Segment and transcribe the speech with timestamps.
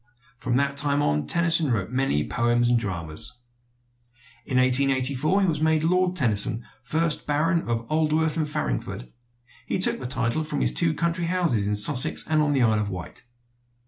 [0.35, 3.37] From that time on Tennyson wrote many poems and dramas.
[4.47, 9.09] In 1884 he was made Lord Tennyson, first Baron of Aldworth and Farringford.
[9.67, 12.79] He took the title from his two country houses in Sussex and on the Isle
[12.79, 13.25] of Wight.